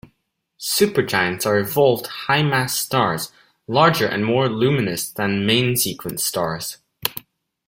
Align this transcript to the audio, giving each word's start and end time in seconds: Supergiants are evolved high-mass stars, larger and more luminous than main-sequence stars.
Supergiants 0.59 1.45
are 1.45 1.59
evolved 1.59 2.07
high-mass 2.07 2.75
stars, 2.75 3.31
larger 3.67 4.07
and 4.07 4.25
more 4.25 4.49
luminous 4.49 5.07
than 5.11 5.45
main-sequence 5.45 6.23
stars. 6.23 6.77